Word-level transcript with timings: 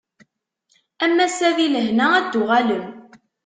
Am 1.03 1.13
wass-a 1.19 1.49
di 1.57 1.67
lehna 1.69 2.05
ad 2.17 2.25
d-tuɣalem. 2.27 2.85